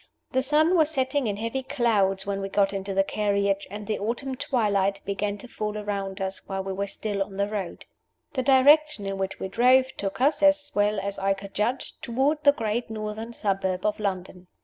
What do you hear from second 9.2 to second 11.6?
we drove took us (as well as I could